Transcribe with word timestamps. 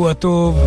שבוע 0.00 0.12
טוב. 0.12 0.58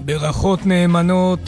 ברכות 0.00 0.66
נאמנות. 0.66 1.38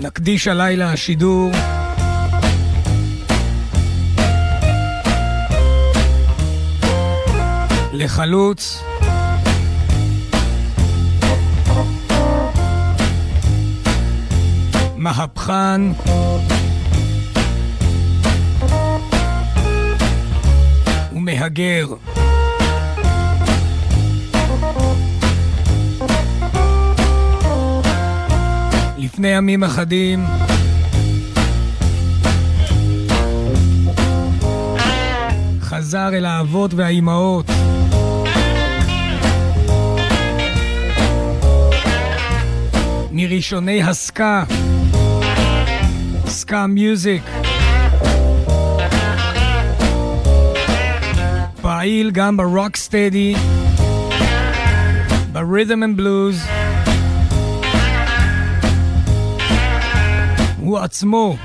נקדיש 0.00 0.48
הלילה 0.48 0.92
השידור 0.92 1.50
לחלוץ 7.92 8.84
מהפכן. 15.04 15.80
ומהגר. 21.12 21.86
לפני 28.98 29.28
ימים 29.28 29.64
אחדים. 29.64 30.24
חזר 35.60 36.08
אל 36.14 36.24
האבות 36.24 36.74
והאימהות. 36.74 37.50
מראשוני 43.12 43.82
הסקה, 43.82 44.44
ska 46.54 46.66
music. 46.66 47.22
פעיל 51.62 52.10
גם 52.10 52.36
ב-rock 52.36 52.76
steady, 52.76 53.34
ב-rhythm 55.32 55.82
and 55.82 55.96
blues. 55.96 56.46
הוא 60.58 60.78
עצמו 60.78 61.36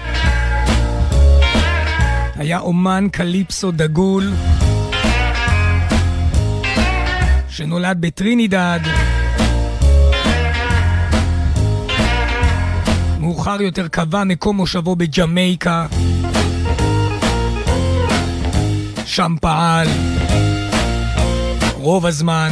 היה 2.36 2.60
אומן 2.60 3.08
קליפסו 3.12 3.72
דגול 3.72 4.32
שנולד 7.50 7.98
בטרינידד 8.02 8.80
מאוחר 13.40 13.62
יותר 13.62 13.88
קבע 13.88 14.24
מקום 14.24 14.58
מושבו 14.58 14.96
בג'מייקה 14.96 15.86
שם 19.06 19.36
פעל 19.42 19.88
רוב 21.74 22.06
הזמן 22.06 22.50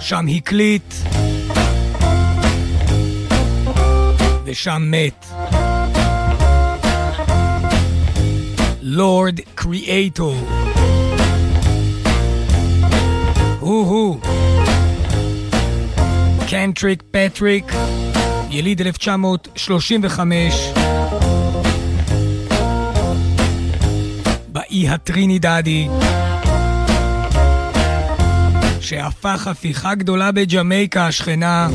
שם 0.00 0.26
הקליט 0.36 0.94
ושם 4.44 4.82
מת. 4.90 5.26
לורד 8.82 9.40
קריאטור. 9.54 10.36
הוא-הוא. 13.60 14.20
קנטריק 16.48 17.02
פטריק, 17.10 17.72
יליד 18.50 18.80
1935, 18.80 20.54
באי 24.48 24.88
הטרינידדי, 24.88 25.88
שהפך 28.80 29.46
הפיכה 29.46 29.94
גדולה 29.94 30.32
בג'מייקה 30.32 31.06
השכנה. 31.06 31.68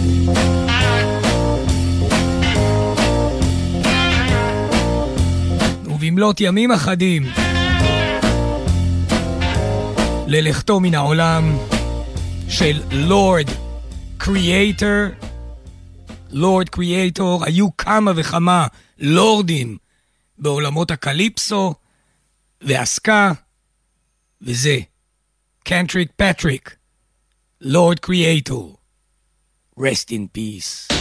ובמלאת 5.85 6.41
ימים 6.41 6.71
אחדים 6.71 7.23
ללכתו 10.27 10.79
מן 10.79 10.95
העולם 10.95 11.57
של 12.49 12.81
לורד 12.91 13.47
קריאייטר, 14.17 15.07
לורד 16.31 16.69
קריאייטור, 16.69 17.45
היו 17.45 17.77
כמה 17.77 18.11
וכמה 18.15 18.67
לורדים 18.99 19.77
בעולמות 20.37 20.91
הקליפסו 20.91 21.73
והסקה, 22.61 23.31
וזה 24.41 24.77
קנטריק 25.63 26.11
פטריק, 26.15 26.75
לורד 27.61 27.99
קריאייטור. 27.99 28.77
Rest 29.79 30.09
in 30.09 30.37
peace. 30.37 31.00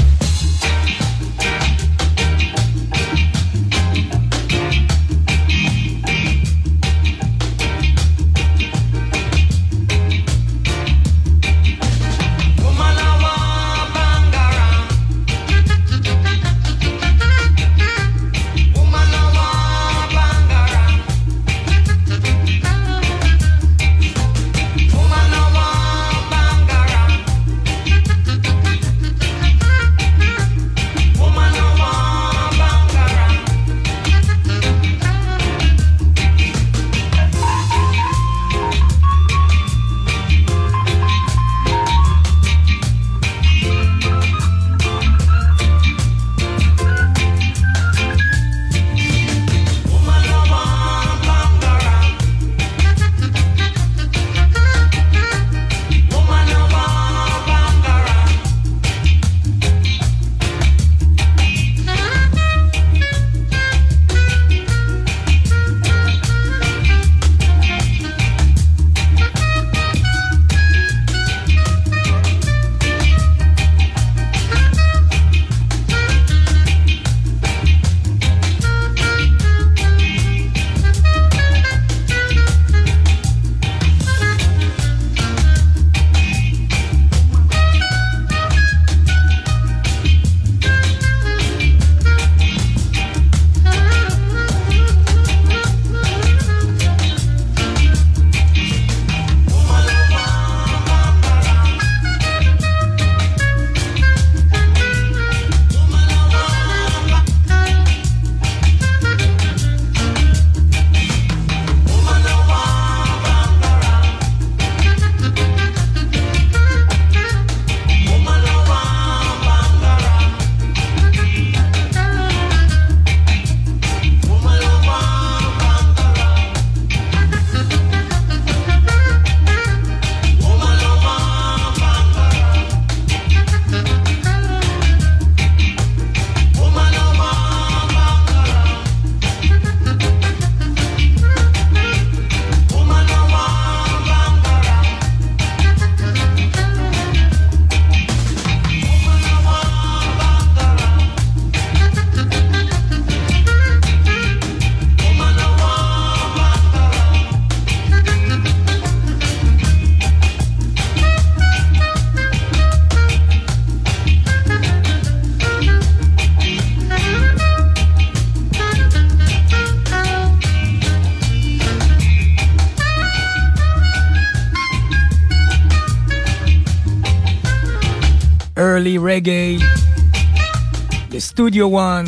בסטודיו 181.31 181.79
1, 181.79 182.05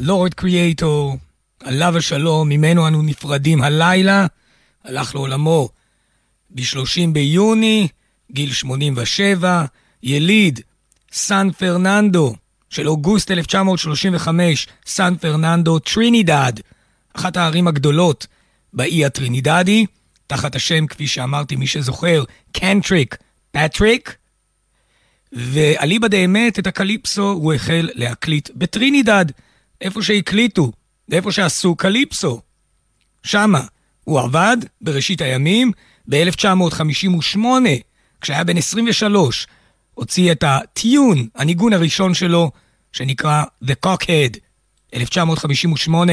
לורד 0.00 0.34
קריאטור, 0.34 1.16
עליו 1.60 1.96
השלום, 1.96 2.48
ממנו 2.48 2.88
אנו 2.88 3.02
נפרדים 3.02 3.62
הלילה, 3.62 4.26
הלך 4.84 5.14
לעולמו 5.14 5.68
ב-30 6.50 7.10
ביוני, 7.12 7.88
גיל 8.32 8.52
87, 8.52 9.64
יליד 10.02 10.60
סן 11.12 11.50
פרננדו 11.58 12.34
של 12.70 12.88
אוגוסט 12.88 13.30
1935, 13.30 14.66
סן 14.86 15.14
פרננדו, 15.16 15.78
טרינידד, 15.78 16.52
אחת 17.12 17.36
הערים 17.36 17.68
הגדולות 17.68 18.26
באי 18.72 19.04
הטרינידדי, 19.04 19.86
תחת 20.26 20.56
השם, 20.56 20.86
כפי 20.86 21.06
שאמרתי, 21.06 21.56
מי 21.56 21.66
שזוכר, 21.66 22.24
קנטריק 22.52 23.16
פטריק. 23.50 24.16
ואליבא 25.32 26.08
דאמת 26.08 26.58
את 26.58 26.66
הקליפסו 26.66 27.30
הוא 27.30 27.54
החל 27.54 27.88
להקליט 27.94 28.50
בטרינידד, 28.54 29.26
איפה 29.80 30.02
שהקליטו, 30.02 30.72
ואיפה 31.08 31.32
שעשו 31.32 31.76
קליפסו. 31.76 32.40
שמה 33.22 33.60
הוא 34.04 34.20
עבד 34.20 34.56
בראשית 34.80 35.20
הימים, 35.20 35.72
ב-1958, 36.08 37.38
כשהיה 38.20 38.44
בן 38.44 38.56
23, 38.56 39.46
הוציא 39.94 40.32
את 40.32 40.44
הטיון, 40.46 41.28
הניגון 41.34 41.72
הראשון 41.72 42.14
שלו, 42.14 42.50
שנקרא 42.92 43.44
The 43.64 43.86
Cockhead, 43.86 44.38
1958. 44.94 46.12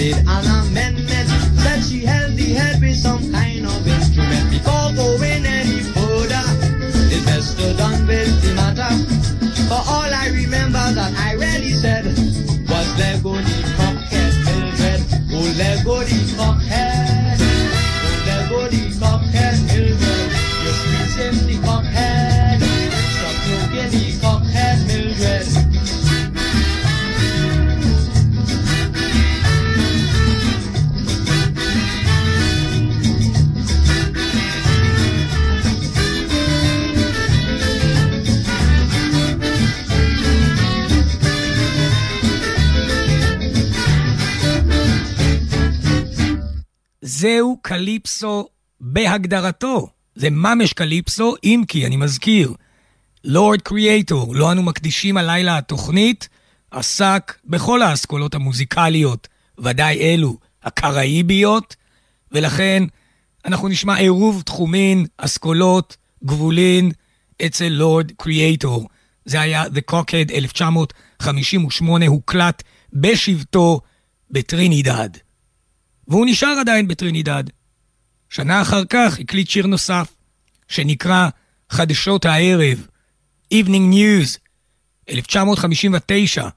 made. 0.00 0.16
Anna 0.26 0.64
Menmet 0.72 1.28
that 1.62 1.84
she 1.84 2.04
held 2.04 2.34
the 2.36 2.54
head 2.54 2.80
with 2.80 2.96
some 2.96 3.20
kind 3.32 3.49
קליפסו 47.80 48.48
בהגדרתו. 48.80 49.88
זה 50.14 50.30
ממש 50.30 50.72
קליפסו, 50.72 51.34
אם 51.44 51.62
כי, 51.68 51.86
אני 51.86 51.96
מזכיר, 51.96 52.54
לורד 53.24 53.62
קריאטור, 53.62 54.36
לו 54.36 54.52
אנו 54.52 54.62
מקדישים 54.62 55.16
הלילה 55.16 55.58
התוכנית, 55.58 56.28
עסק 56.70 57.38
בכל 57.44 57.82
האסכולות 57.82 58.34
המוזיקליות, 58.34 59.28
ודאי 59.58 60.00
אלו 60.00 60.36
הקראיביות, 60.62 61.76
ולכן 62.32 62.82
אנחנו 63.44 63.68
נשמע 63.68 63.94
עירוב 63.94 64.42
תחומין, 64.42 65.06
אסכולות, 65.16 65.96
גבולין, 66.24 66.90
אצל 67.46 67.68
לורד 67.68 68.12
קריאטור. 68.16 68.88
זה 69.24 69.40
היה 69.40 69.64
The 69.64 69.92
Cockhead 69.92 70.34
1958, 70.34 72.06
הוקלט 72.06 72.62
בשבטו 72.92 73.80
בטרינידד. 74.30 75.10
והוא 76.08 76.26
נשאר 76.26 76.56
עדיין 76.60 76.88
בטרינידד. 76.88 77.44
שנה 78.30 78.62
אחר 78.62 78.84
כך 78.84 79.18
הקליט 79.18 79.48
שיר 79.48 79.66
נוסף, 79.66 80.14
שנקרא 80.68 81.28
חדשות 81.70 82.24
הערב, 82.24 82.86
Evening 83.54 83.92
News, 83.92 84.38
1959, 85.08 86.48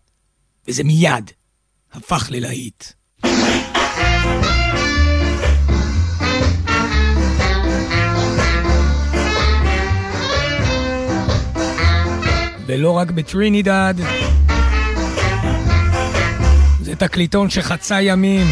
וזה 0.68 0.84
מיד 0.84 1.32
הפך 1.94 2.28
ללהיט. 2.32 2.84
ולא 12.68 12.92
רק 12.92 13.12
בטרינידד, 13.12 13.94
זה 16.82 16.96
תקליטון 16.96 17.50
שחצה 17.50 18.02
ימים. 18.02 18.48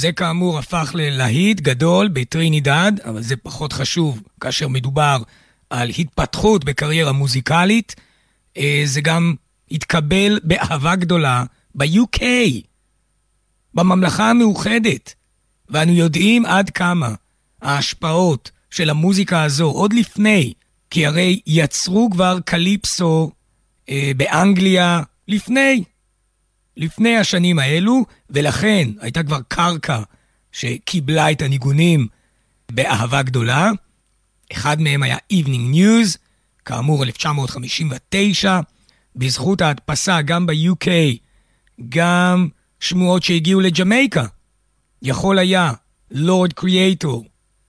וזה 0.00 0.12
כאמור 0.12 0.58
הפך 0.58 0.90
ללהיט 0.94 1.60
גדול 1.60 2.08
בטרינידד, 2.08 2.92
אבל 3.04 3.22
זה 3.22 3.36
פחות 3.36 3.72
חשוב 3.72 4.22
כאשר 4.40 4.68
מדובר 4.68 5.22
על 5.70 5.88
התפתחות 5.98 6.64
בקריירה 6.64 7.12
מוזיקלית. 7.12 7.96
אה, 8.56 8.82
זה 8.84 9.00
גם 9.00 9.34
התקבל 9.70 10.40
באהבה 10.44 10.96
גדולה 10.96 11.44
ב-UK, 11.74 12.22
בממלכה 13.74 14.30
המאוחדת, 14.30 15.14
ואנו 15.68 15.92
יודעים 15.92 16.46
עד 16.46 16.70
כמה 16.70 17.14
ההשפעות 17.62 18.50
של 18.70 18.90
המוזיקה 18.90 19.42
הזו 19.42 19.70
עוד 19.70 19.92
לפני, 19.92 20.52
כי 20.90 21.06
הרי 21.06 21.40
יצרו 21.46 22.10
כבר 22.12 22.38
קליפסו 22.44 23.30
אה, 23.88 24.12
באנגליה 24.16 25.02
לפני, 25.28 25.84
לפני 26.76 27.16
השנים 27.16 27.58
האלו, 27.58 28.04
ולכן 28.30 28.88
הייתה 29.00 29.22
כבר 29.22 29.40
קרקע 29.48 30.02
שקיבלה 30.52 31.30
את 31.30 31.42
הניגונים 31.42 32.06
באהבה 32.70 33.22
גדולה. 33.22 33.70
אחד 34.52 34.80
מהם 34.80 35.02
היה 35.02 35.16
Evening 35.32 35.74
News, 35.74 36.18
כאמור 36.64 37.02
1959, 37.04 38.60
בזכות 39.16 39.60
ההדפסה 39.60 40.22
גם 40.22 40.46
ב-UK, 40.46 40.88
גם 41.88 42.48
שמועות 42.80 43.22
שהגיעו 43.22 43.60
לג'מייקה. 43.60 44.24
יכול 45.02 45.38
היה 45.38 45.72
לורד 46.10 46.52
קריאטור, 46.52 47.24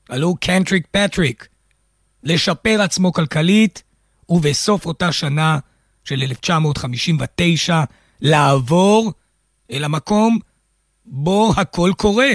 הלו 0.09 0.35
קנטריק 0.35 0.87
פטריק, 0.91 1.47
לשפר 2.23 2.81
עצמו 2.81 3.13
כלכלית, 3.13 3.83
ובסוף 4.29 4.85
אותה 4.85 5.11
שנה 5.11 5.59
של 6.03 6.21
1959, 6.21 7.83
לעבור 8.21 9.13
אל 9.71 9.83
המקום 9.83 10.39
בו 11.05 11.53
הכל 11.57 11.91
קורה. 11.97 12.31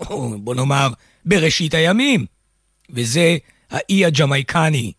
או 0.00 0.38
בוא 0.38 0.54
נאמר, 0.54 0.88
בראשית 1.24 1.74
הימים. 1.74 2.26
וזה 2.90 3.36
האי 3.70 4.04
הג'מייקני, 4.04 4.92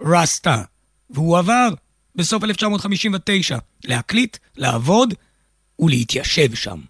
רסטה. 0.00 0.62
והוא 1.10 1.38
עבר 1.38 1.68
בסוף 2.16 2.44
1959 2.44 3.58
להקליט, 3.84 4.36
לעבוד 4.56 5.14
ולהתיישב 5.78 6.54
שם. 6.54 6.80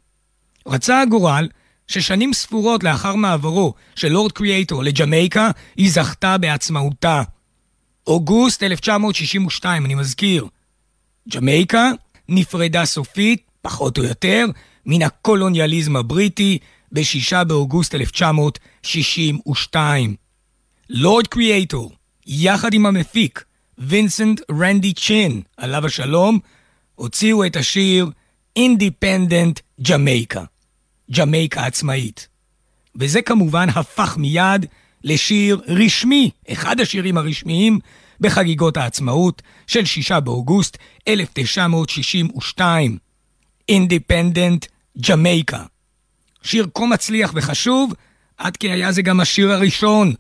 רצה 0.67 1.01
הגורל 1.01 1.49
ששנים 1.87 2.33
ספורות 2.33 2.85
לאחר 2.85 3.15
מעברו 3.15 3.75
של 3.97 4.09
לורד 4.09 4.33
קריאטור 4.33 4.83
לג'מייקה, 4.83 5.51
היא 5.77 5.91
זכתה 5.91 6.39
בעצמאותה. 6.39 7.23
אוגוסט 8.07 8.63
1962, 8.63 9.87
אני 9.87 9.95
מזכיר. 9.95 10.47
ג'מייקה 11.29 11.91
נפרדה 12.29 12.85
סופית, 12.85 13.43
פחות 13.63 13.99
או 13.99 14.05
יותר, 14.05 14.47
מן 14.87 15.03
הקולוניאליזם 15.03 15.97
הבריטי 15.97 16.59
ב-6 16.93 17.45
באוגוסט 17.45 17.95
1962. 17.95 20.15
לורד 20.89 21.27
קריאטור, 21.27 21.93
יחד 22.27 22.75
עם 22.75 22.87
המפיק, 22.87 23.45
וינסנט 23.79 24.41
רנדי 24.51 24.93
צ'ין, 24.93 25.43
עליו 25.57 25.87
השלום, 25.87 26.39
הוציאו 26.95 27.47
את 27.47 27.57
השיר 27.57 28.11
Independent 28.57 29.61
Jamaica. 29.89 30.45
ג'מייקה 31.11 31.67
עצמאית. 31.67 32.29
וזה 32.97 33.23
כמובן 33.23 33.69
הפך 33.69 34.17
מיד 34.17 34.67
לשיר 35.05 35.61
רשמי, 35.67 36.31
אחד 36.53 36.81
השירים 36.81 37.19
הרשמיים 37.19 37.79
בחגיגות 38.21 38.77
העצמאות 38.77 39.43
של 39.67 39.85
6 39.85 40.13
באוגוסט 40.13 40.79
1962, 41.09 42.99
Independent 43.69 44.67
Jamaica. 45.09 45.65
שיר 46.43 46.67
כה 46.75 46.87
מצליח 46.87 47.33
וחשוב, 47.35 47.93
עד 48.37 48.57
כי 48.57 48.71
היה 48.71 48.93
זה 48.93 49.03
גם 49.03 49.21
השיר 49.21 49.53
הראשון 49.53 50.15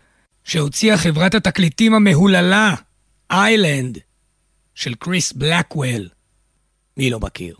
שהוציאה 0.45 0.99
חברת 0.99 1.35
התקליטים 1.35 1.95
המהוללה, 1.95 2.75
Island, 3.30 3.99
של 4.75 4.95
קריס 4.95 5.33
בלקוול. 5.33 6.09
מי 6.97 7.11
לא 7.11 7.21
מכיר? 7.21 7.57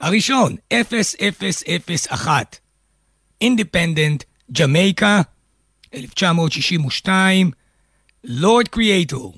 הראשון, 0.00 0.56
0001. 0.72 2.58
אינדיפנדנט, 3.40 4.24
ג'מייקה, 4.52 5.20
1962, 5.94 7.50
לורד 8.24 8.68
קריאטור. 8.68 9.34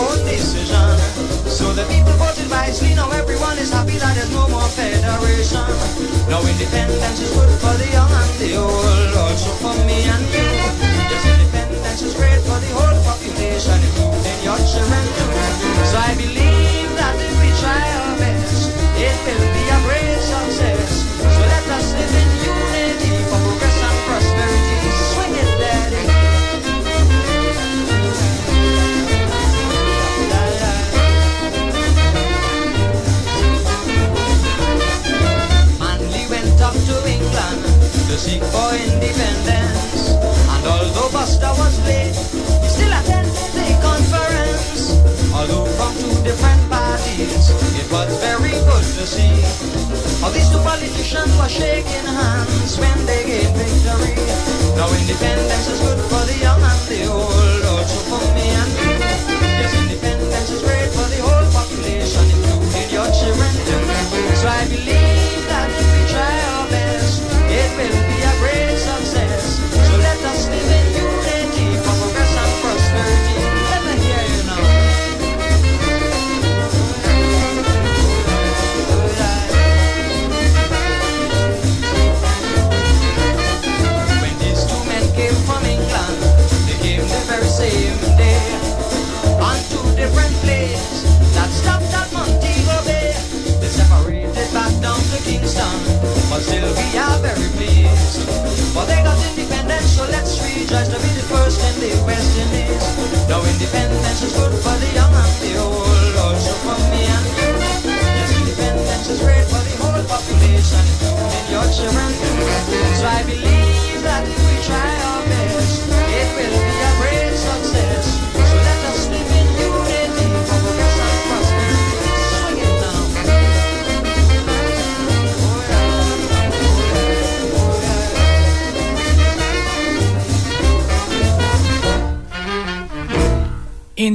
Own 0.00 0.20
decision. 0.24 0.90
So 1.46 1.72
the 1.72 1.84
people 1.92 2.16
voted 2.16 2.48
wisely, 2.50 2.94
now 2.94 3.10
everyone 3.10 3.58
is 3.58 3.70
happy 3.70 3.96
that 4.00 4.16
there's 4.16 4.32
no 4.32 4.48
more 4.48 4.68
federation. 4.72 5.68
Now 6.28 6.40
independence 6.40 7.20
is 7.20 7.30
good 7.36 7.52
for 7.60 7.74
the 7.76 7.88
young 7.92 8.08
and 8.08 8.32
the 8.40 8.56
old, 8.56 9.12
also 9.16 9.50
for 9.60 9.76
me 9.84 9.98
and 10.08 10.24
you. 10.32 10.48
Yes, 11.12 11.24
independence 11.28 12.02
is 12.02 12.14
great 12.14 12.40
for 12.48 12.58
the 12.58 12.70
whole 12.76 12.98
population, 13.04 14.09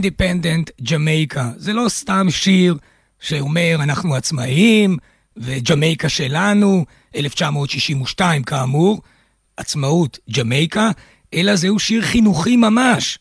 אינדיפנדנט 0.06 0.72
ג'מייקה. 0.92 1.52
זה 1.58 1.74
לא 1.74 1.86
סתם 1.90 2.28
שיר 2.30 2.78
שאומר 3.20 3.76
אנחנו 3.80 4.16
עצמאים 4.16 4.98
וג'מייקה 5.38 6.10
שלנו, 6.10 6.86
1962 7.16 8.44
כאמור, 8.44 9.02
עצמאות 9.58 10.20
ג'מייקה, 10.32 10.90
אלא 11.34 11.56
זהו 11.56 11.80
שיר 11.80 12.02
חינוכי 12.02 12.56
ממש. 12.56 13.20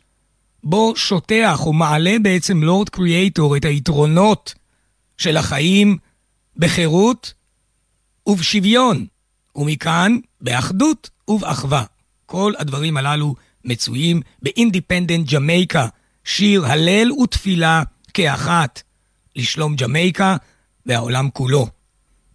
בו 0.65 0.97
שוטח 0.97 1.67
או 1.67 1.73
מעלה 1.73 2.17
בעצם 2.23 2.63
לורד 2.63 2.89
קריאייטור 2.89 3.57
את 3.57 3.65
היתרונות 3.65 4.55
של 5.19 5.37
החיים 5.37 5.97
בחירות 6.57 7.35
ובשוויון, 8.27 9.07
ומכאן 9.57 10.19
באחדות 10.41 11.11
ובאחווה. 11.29 11.85
כל 12.27 12.53
הדברים 12.59 12.97
הללו 12.97 13.35
מצויים 13.65 14.21
באינדיפנדנט 14.43 15.33
ג'מייקה, 15.33 15.87
שיר 16.25 16.67
הלל 16.67 17.13
ותפילה 17.13 17.83
כאחת 18.15 18.83
לשלום 19.37 19.77
ג'מייקה 19.77 20.37
והעולם 20.87 21.29
כולו. 21.33 21.67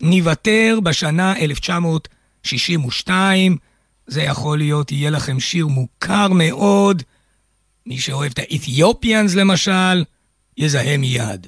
ניוותר 0.02 0.80
בשנה 0.84 1.38
1962, 1.38 3.58
זה 4.08 4.22
יכול 4.22 4.58
להיות, 4.58 4.92
יהיה 4.92 5.10
לכם 5.10 5.40
שיר 5.40 5.68
מוכר 5.68 6.28
מאוד, 6.28 7.04
מי 7.86 7.98
שאוהב 7.98 8.32
את 8.32 8.40
האתיופיאנס 8.40 9.36
למשל, 9.36 10.04
יזהה 10.58 10.98
מיד. 10.98 11.48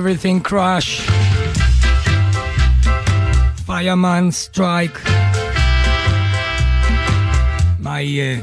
Everything 0.00 0.40
Crush, 0.50 0.88
Fireman 3.66 4.26
Strike, 4.32 5.08
מה 7.78 8.00
יהיה? 8.00 8.40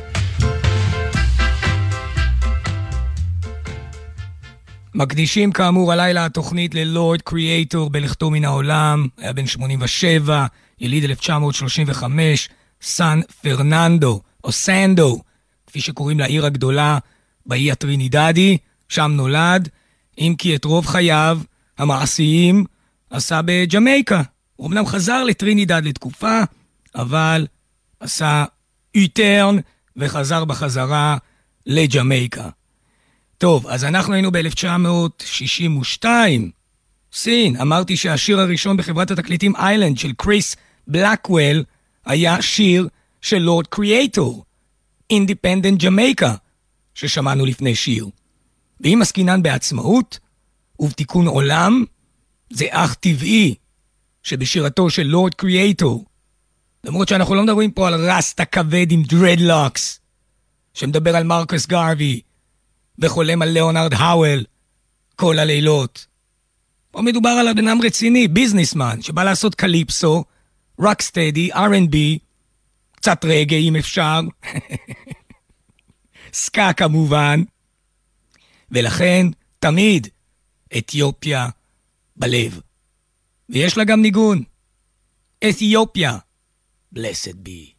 מקדישים 4.96 5.52
כאמור 5.52 5.94
הלילה 5.94 6.26
התוכנית 6.26 6.76
ללורד 6.76 7.22
קריאייטור 7.22 7.90
בלכתו 7.90 8.30
מן 8.30 8.46
העולם, 8.46 9.08
היה 9.18 9.34
בן 9.34 9.48
87, 9.48 10.46
יליד 10.80 11.04
1935, 11.04 12.50
סן 12.82 13.20
פרננדו, 13.42 14.22
או 14.44 14.52
סנדו, 14.52 15.22
כפי 15.68 15.82
שקוראים 15.82 16.20
לעיר 16.20 16.46
הגדולה 16.46 16.98
באי 17.46 17.72
הטרינידדי, 17.72 18.58
שם 18.90 19.12
נולד, 19.16 19.70
אם 20.22 20.36
כי 20.38 20.56
את 20.56 20.66
רוב 20.66 20.86
חייו 20.86 21.40
המעשיים 21.78 22.66
עשה 23.10 23.42
בג'מייקה. 23.46 24.22
הוא 24.56 24.68
אמנם 24.68 24.86
חזר 24.86 25.24
לטרינידד 25.24 25.82
לתקופה, 25.86 26.40
אבל 26.96 27.48
עשה 28.00 28.46
איטרן 28.96 29.56
וחזר 29.98 30.46
בחזרה 30.46 31.18
לג'מייקה. 31.66 32.50
טוב, 33.38 33.68
אז 33.68 33.84
אנחנו 33.84 34.14
היינו 34.14 34.32
ב-1962. 34.32 36.06
סין, 37.14 37.56
אמרתי 37.62 37.98
שהשיר 37.98 38.40
הראשון 38.40 38.78
בחברת 38.78 39.12
התקליטים 39.12 39.56
איילנד 39.56 39.98
של 39.98 40.14
קריס 40.18 40.56
בלקוול 40.88 41.64
היה 42.06 42.42
שיר 42.42 42.88
של 43.22 43.38
לורד 43.38 43.68
קריאייטור, 43.68 44.46
Independent 45.10 45.84
Jamaica, 45.84 46.36
ששמענו 46.96 47.46
לפני 47.46 47.76
שיר. 47.76 48.06
ואם 48.84 49.00
עסקינן 49.02 49.44
בעצמאות 49.44 50.20
ובתיקון 50.80 51.28
עולם, 51.28 51.84
זה 52.50 52.66
אך 52.70 52.94
טבעי 52.94 53.56
שבשירתו 54.24 54.90
של 54.90 55.04
לורד 55.04 55.34
קריאייטור, 55.34 56.06
למרות 56.84 57.08
שאנחנו 57.08 57.36
לא 57.36 57.44
מדברים 57.44 57.72
פה 57.72 57.88
על 57.88 58.10
רסטה 58.10 58.46
כבד 58.46 58.92
עם 58.92 59.04
דרדלוקס, 59.04 60.00
שמדבר 60.74 61.16
על 61.16 61.24
מרקוס 61.24 61.66
גרבי 61.66 62.22
וחולם 63.00 63.42
על 63.42 63.50
ליאונרד 63.50 63.94
האוול 63.94 64.44
כל 65.16 65.40
הלילות. 65.40 66.06
פה 66.92 67.02
מדובר 67.02 67.30
על 67.30 67.48
אדם 67.48 67.80
רציני, 67.84 68.28
businessman, 68.28 69.02
שבא 69.02 69.24
לעשות 69.24 69.56
קליפסו, 69.56 70.24
רוקסטדי, 70.78 71.54
R&B, 71.54 71.96
קצת 72.96 73.26
רגע 73.26 73.58
אם 73.58 73.76
אפשר, 73.76 74.20
סקה 76.34 76.74
כמובן, 76.74 77.44
ולכן 78.72 79.26
תמיד 79.60 80.08
אתיופיה 80.78 81.50
בלב. 82.16 82.62
ויש 83.50 83.78
לה 83.78 83.84
גם 83.84 84.02
ניגון. 84.02 84.44
אתיופיה, 85.50 86.18
blessed 86.96 87.36
be. 87.46 87.72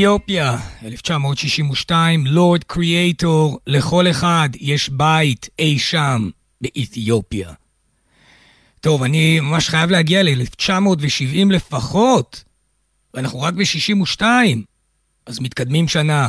אתיופיה, 0.00 0.56
1962, 0.84 2.26
לורד 2.26 2.64
קריאטור, 2.64 3.58
לכל 3.66 4.10
אחד 4.10 4.48
יש 4.60 4.88
בית 4.88 5.48
אי 5.58 5.78
שם 5.78 6.30
באתיופיה. 6.60 7.52
טוב, 8.80 9.02
אני 9.02 9.40
ממש 9.40 9.68
חייב 9.68 9.90
להגיע 9.90 10.22
ל-1970 10.22 11.52
לפחות, 11.52 12.44
ואנחנו 13.14 13.40
רק 13.40 13.54
ב-62, 13.54 14.22
אז 15.26 15.40
מתקדמים 15.40 15.88
שנה. 15.88 16.28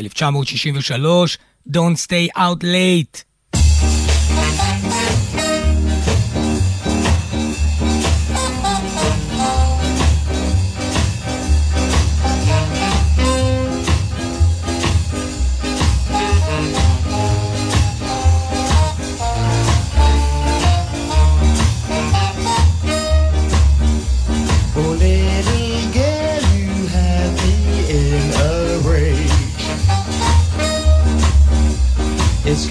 1963, 0.00 1.38
Don't 1.68 2.06
Stay 2.06 2.38
Out 2.38 2.62
Late. 2.62 3.22
It's 32.52 32.66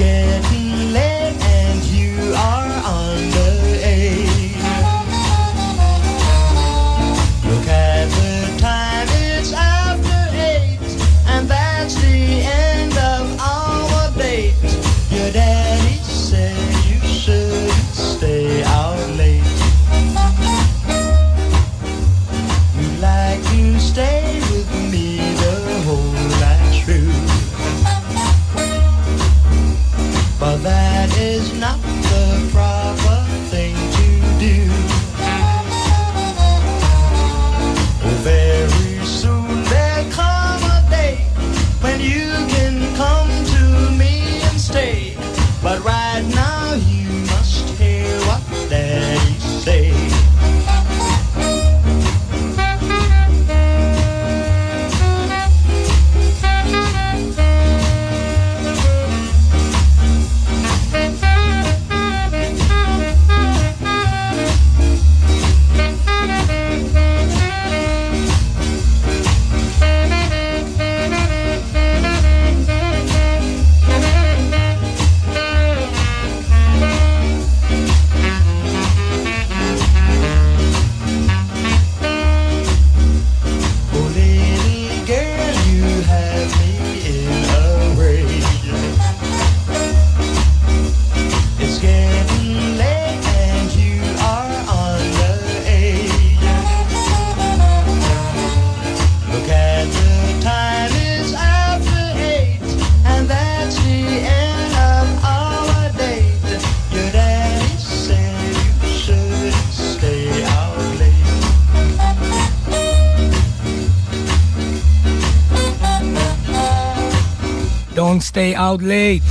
stay 118.41 118.55
out 118.55 118.81
late. 118.81 119.25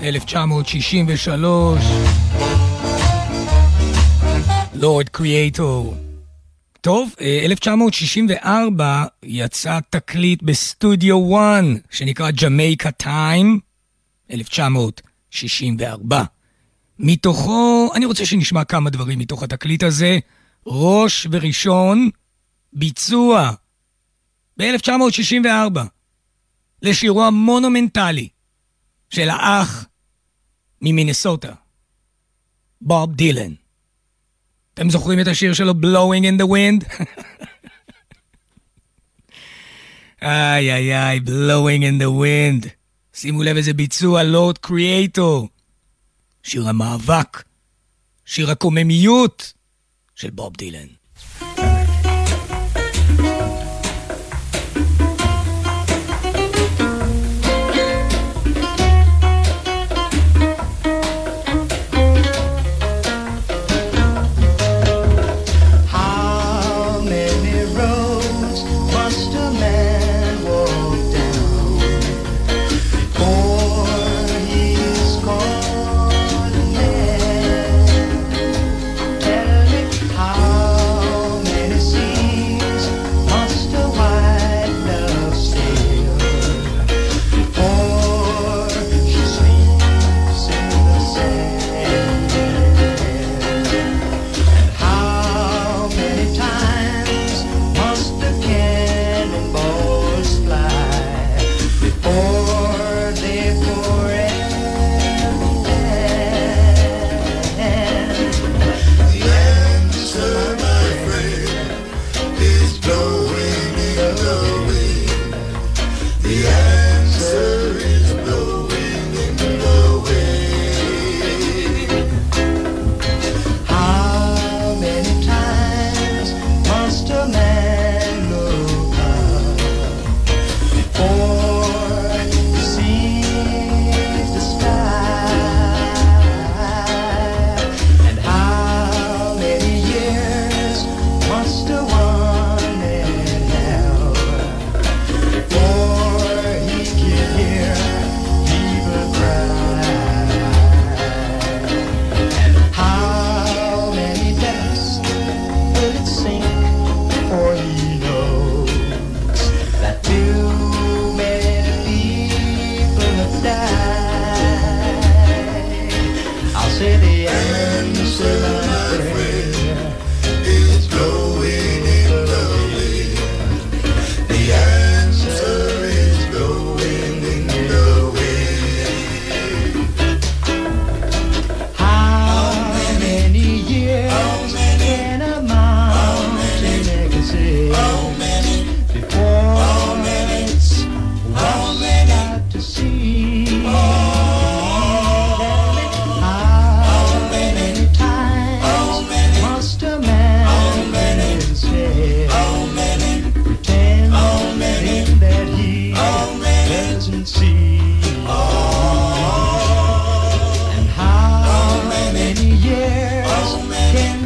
ב-1963, 0.00 1.44
לורד 4.74 5.08
קריאטור. 5.08 5.96
טוב, 6.80 7.14
אה, 7.20 7.40
1964 7.44 9.04
יצא 9.22 9.78
תקליט 9.90 10.42
בסטודיו 10.42 11.36
1 11.36 11.64
שנקרא 11.90 12.30
ג'מייקה 12.30 12.90
טיים, 12.90 13.60
1964. 14.30 16.24
מתוכו, 16.98 17.90
אני 17.94 18.06
רוצה 18.06 18.26
שנשמע 18.26 18.64
כמה 18.64 18.90
דברים 18.90 19.18
מתוך 19.18 19.42
התקליט 19.42 19.82
הזה. 19.82 20.18
ראש 20.66 21.26
וראשון, 21.30 22.10
ביצוע 22.72 23.52
ב-1964 24.58 25.80
לשירו 26.82 27.24
המונומנטלי 27.24 28.28
של 29.10 29.28
האח 29.30 29.86
ממינסוטה, 30.80 31.52
בוב 32.80 33.14
דילן. 33.14 33.52
אתם 34.74 34.90
זוכרים 34.90 35.20
את 35.20 35.26
השיר 35.26 35.54
שלו 35.54 35.72
Blowing 35.72 36.24
in 36.24 36.42
the 36.42 36.46
Wind? 36.46 36.84
איי 40.22 40.72
איי 40.72 40.94
איי, 40.94 41.20
Blowing 41.26 41.82
in 41.82 42.02
the 42.02 42.08
Wind. 42.22 42.68
שימו 43.14 43.42
לב 43.42 43.56
איזה 43.56 43.72
ביצוע, 43.72 44.22
לורד 44.22 44.58
קריאטור. 44.58 45.48
שיר 46.42 46.68
המאבק, 46.68 47.44
שיר 48.24 48.50
הקוממיות 48.50 49.52
של 50.14 50.30
בוב 50.30 50.56
דילן. 50.56 50.86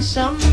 some 0.01 0.48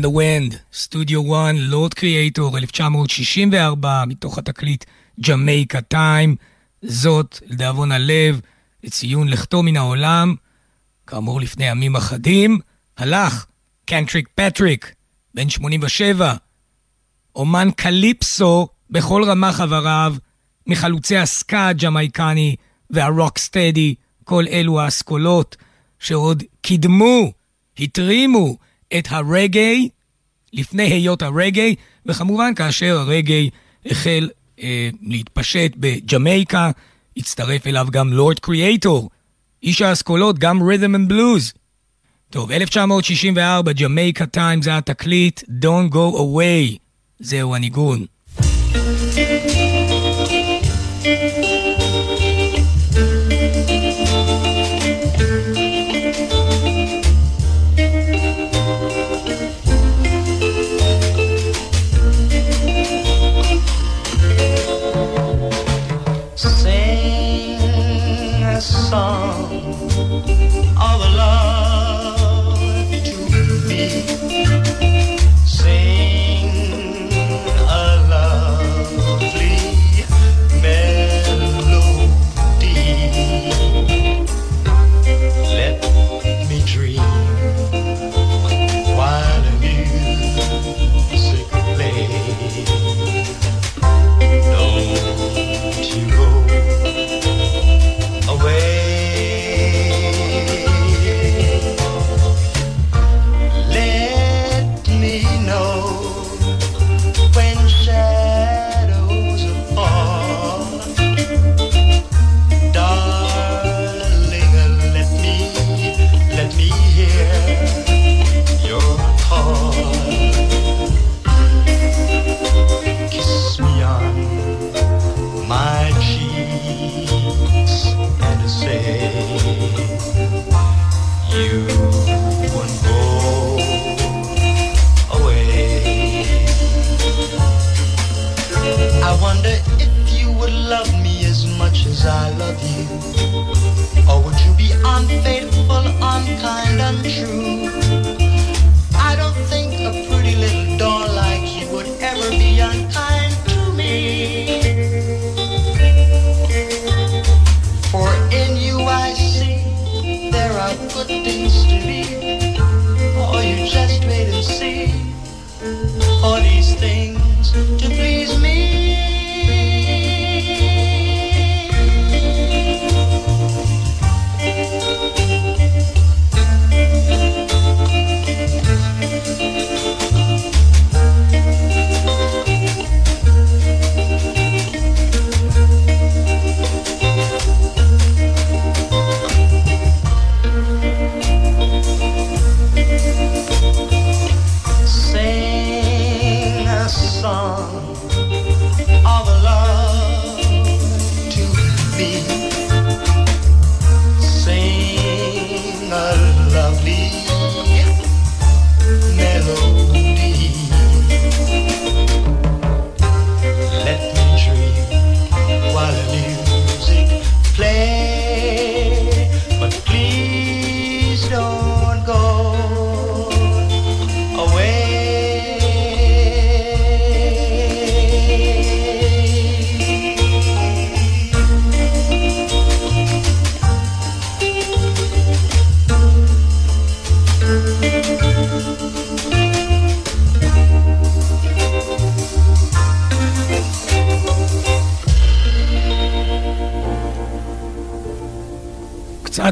in 0.00 0.02
the 0.02 0.08
Wind, 0.08 0.56
סטודיו 0.72 1.34
1, 1.44 1.54
לורד 1.54 1.94
קריאטור, 1.94 2.58
1964, 2.58 4.04
מתוך 4.06 4.38
התקליט 4.38 4.84
Jamaica 5.20 5.80
Time. 5.80 6.36
זאת, 6.82 7.38
לדאבון 7.46 7.92
הלב, 7.92 8.40
לציון 8.84 9.28
לכתו 9.28 9.62
מן 9.62 9.76
העולם. 9.76 10.34
כאמור, 11.06 11.40
לפני 11.40 11.64
ימים 11.64 11.96
אחדים, 11.96 12.58
הלך 12.98 13.46
קנטריק 13.84 14.28
פטריק, 14.34 14.94
בן 15.34 15.48
87, 15.48 16.34
אומן 17.36 17.68
קליפסו 17.76 18.68
בכל 18.90 19.24
רמ"ח 19.24 19.56
איבריו, 19.56 20.14
מחלוצי 20.66 21.16
הסקה 21.16 21.68
הג'מייקני 21.68 22.56
והרוקסטדי, 22.90 23.94
כל 24.24 24.44
אלו 24.50 24.80
האסכולות 24.80 25.56
שעוד 25.98 26.42
קידמו, 26.62 27.32
הטרימו 27.78 28.56
את 28.98 29.06
הרגי 29.10 29.88
לפני 30.52 30.82
היות 30.82 31.22
הרגי, 31.22 31.74
וכמובן 32.06 32.54
כאשר 32.54 32.98
הרגי 32.98 33.50
החל 33.86 34.30
אה, 34.62 34.90
להתפשט 35.02 35.72
בג'מייקה, 35.76 36.70
הצטרף 37.16 37.66
אליו 37.66 37.86
גם 37.90 38.12
לורד 38.12 38.38
קריאטור, 38.38 39.10
איש 39.62 39.82
האסכולות, 39.82 40.38
גם 40.38 40.62
rhythm 40.62 40.94
and 40.94 41.08
blues. 41.08 41.52
טוב, 42.30 42.52
1964, 42.52 43.72
Jamaica 43.72 44.26
Time 44.26 44.62
זה 44.62 44.76
התקליט, 44.76 45.40
Don't 45.40 45.92
Go 45.92 46.16
Away, 46.16 46.78
זהו 47.20 47.54
הניגון. 47.54 48.06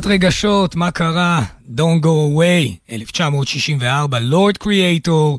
רגשות, 0.08 0.74
מה 0.74 0.90
קרה? 0.90 1.44
Don't 1.76 2.02
go 2.02 2.06
away, 2.06 2.92
1964, 2.92 4.18
לורד 4.18 4.56
קריאטור, 4.56 5.38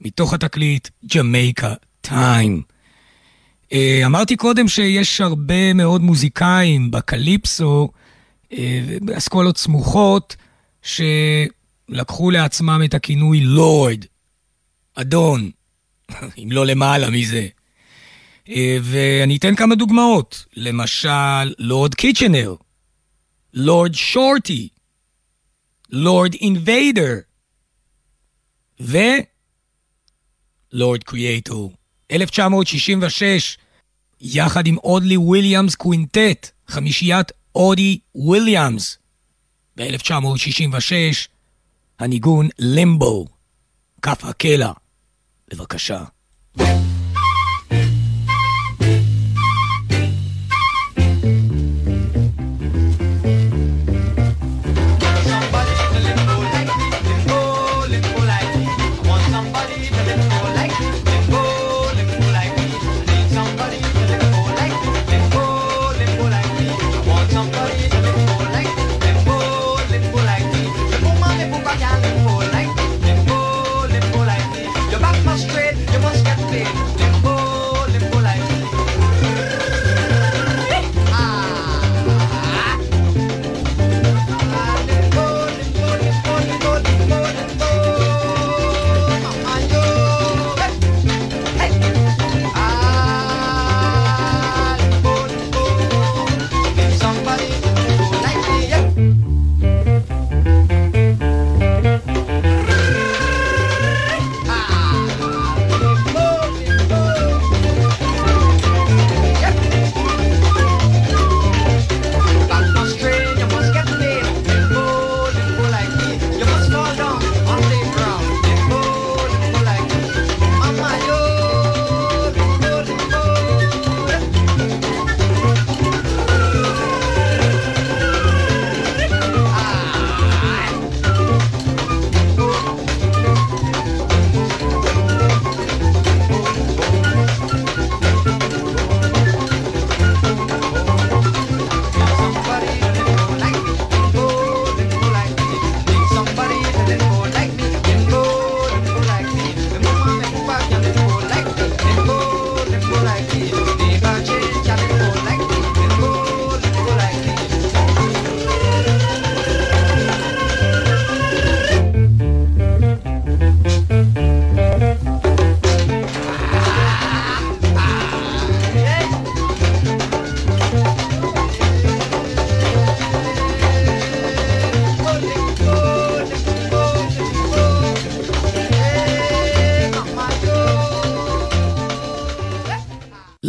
מתוך 0.00 0.34
התקליט 0.34 0.88
ג'מייקה 1.14 1.74
טיים. 2.00 2.62
Uh, 3.64 3.74
אמרתי 4.06 4.36
קודם 4.36 4.68
שיש 4.68 5.20
הרבה 5.20 5.72
מאוד 5.72 6.02
מוזיקאים 6.02 6.90
בקליפסו, 6.90 7.88
uh, 8.52 8.56
באסכולות 9.00 9.58
סמוכות, 9.58 10.36
שלקחו 10.82 12.30
לעצמם 12.30 12.80
את 12.84 12.94
הכינוי 12.94 13.40
לורד, 13.40 14.04
אדון, 14.94 15.50
אם 16.42 16.48
לא 16.52 16.66
למעלה 16.66 17.10
מזה. 17.10 17.48
Uh, 18.46 18.50
ואני 18.82 19.36
אתן 19.36 19.54
כמה 19.54 19.74
דוגמאות. 19.74 20.44
למשל, 20.56 21.54
לורד 21.58 21.94
קיצ'נר, 21.94 22.54
לורד 23.56 23.94
שורטי, 23.94 24.68
לורד 25.90 26.34
אינביידר 26.34 27.14
ולורד 28.80 29.24
קריאטור. 31.04 31.72
1966, 32.10 33.58
יחד 34.20 34.66
עם 34.66 34.78
אודלי 34.78 35.16
וויליאמס 35.16 35.74
קווינטט, 35.74 36.50
חמישיית 36.68 37.32
אודי 37.54 37.98
וויליאמס. 38.14 38.98
ב-1966, 39.76 41.28
הניגון 41.98 42.48
לימבו, 42.58 43.26
כף 44.02 44.24
הקלע. 44.24 44.72
בבקשה. 45.48 46.04
thank 46.58 46.68
you 46.68 46.95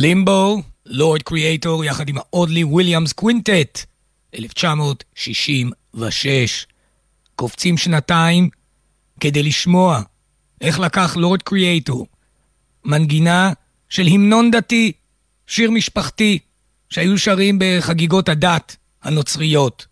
לימבו, 0.07 0.61
לורד 0.85 1.21
קריאטור 1.21 1.85
יחד 1.85 2.09
עם 2.09 2.17
האודלי 2.17 2.63
וויליאמס 2.63 3.13
קווינטט, 3.13 3.85
1966. 4.35 6.67
קופצים 7.35 7.77
שנתיים 7.77 8.49
כדי 9.19 9.43
לשמוע 9.43 10.01
איך 10.61 10.79
לקח 10.79 11.15
לורד 11.15 11.41
קריאטור 11.41 12.07
מנגינה 12.85 13.53
של 13.89 14.07
המנון 14.07 14.51
דתי, 14.51 14.91
שיר 15.47 15.71
משפחתי, 15.71 16.39
שהיו 16.89 17.17
שרים 17.17 17.59
בחגיגות 17.59 18.29
הדת 18.29 18.75
הנוצריות. 19.03 19.85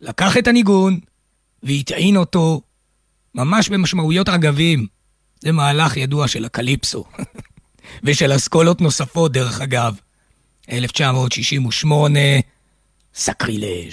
לקח 0.00 0.36
את 0.36 0.46
הניגון 0.46 1.00
והטעין 1.62 2.16
אותו 2.16 2.60
ממש 3.34 3.68
במשמעויות 3.68 4.28
אגבים. 4.28 4.86
זה 5.40 5.52
מהלך 5.52 5.96
ידוע 5.96 6.28
של 6.28 6.44
הקליפסו. 6.44 7.04
ושל 8.04 8.36
אסכולות 8.36 8.80
נוספות, 8.80 9.32
דרך 9.32 9.60
אגב. 9.60 9.94
1968, 10.72 12.20
סקרילג'. 13.14 13.92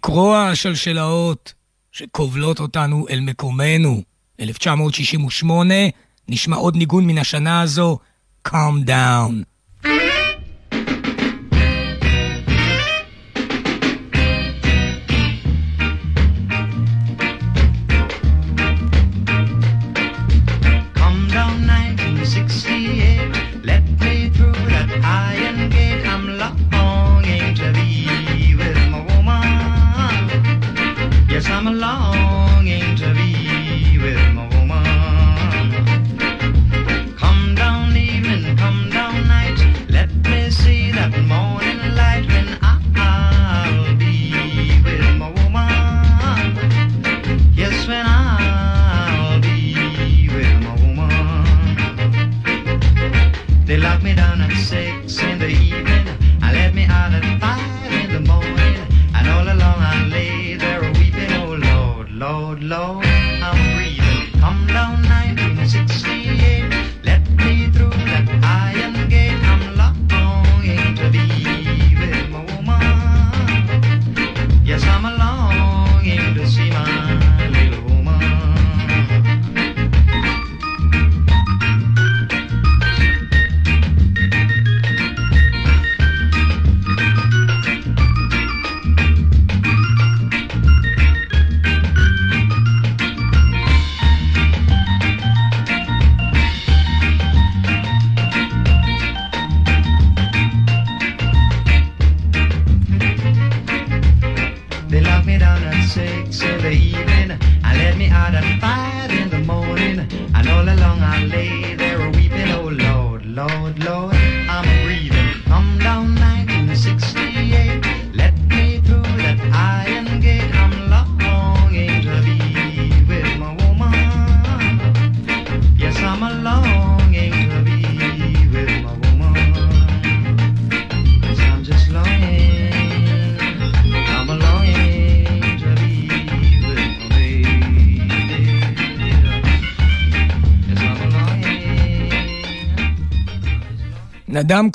לקרוע 0.00 0.48
השלשלאות 0.48 1.54
שכובלות 1.92 2.60
אותנו 2.60 3.06
אל 3.10 3.20
מקומנו. 3.20 4.02
1968, 4.40 5.74
נשמע 6.28 6.56
עוד 6.56 6.76
ניגון 6.76 7.06
מן 7.06 7.18
השנה 7.18 7.60
הזו, 7.60 7.98
Calm 8.48 8.86
Down. 8.86 9.49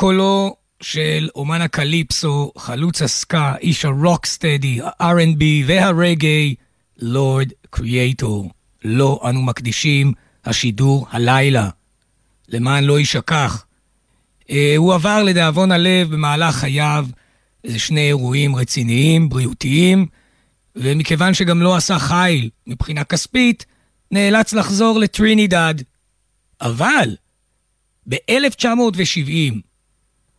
קולו 0.06 0.56
של 0.82 1.30
אומן 1.36 1.62
הקליפסו, 1.62 2.52
חלוץ 2.58 3.02
הסקה, 3.02 3.54
איש 3.62 3.86
הרוקסטדי, 3.86 4.80
ה-R&B 4.82 5.44
והרגעי, 5.66 6.56
לורד 6.98 7.50
קריאטור. 7.70 8.52
לו 8.84 9.20
אנו 9.30 9.42
מקדישים 9.42 10.14
השידור 10.46 11.08
הלילה. 11.10 11.70
למען 12.50 12.84
לא 12.84 13.00
יישכח. 13.00 13.66
אה, 14.50 14.74
הוא 14.78 14.94
עבר 14.94 15.24
לדאבון 15.24 15.72
הלב 15.72 16.12
במהלך 16.12 16.56
חייו 16.56 17.06
איזה 17.64 17.80
שני 17.80 18.08
אירועים 18.08 18.56
רציניים, 18.56 19.30
בריאותיים, 19.30 20.06
ומכיוון 20.76 21.34
שגם 21.34 21.62
לא 21.62 21.76
עשה 21.76 22.00
חיל 22.00 22.50
מבחינה 22.68 23.04
כספית, 23.04 23.66
נאלץ 24.12 24.54
לחזור 24.54 25.00
לטרינידד. 25.00 25.76
אבל 26.62 27.16
ב-1970 28.10 29.56